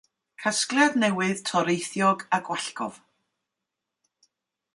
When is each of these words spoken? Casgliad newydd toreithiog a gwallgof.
Casgliad 0.43 0.95
newydd 1.03 1.43
toreithiog 1.49 2.25
a 2.39 2.41
gwallgof. 2.49 2.99